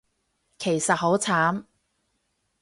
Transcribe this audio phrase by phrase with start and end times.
[0.57, 1.65] 其實好慘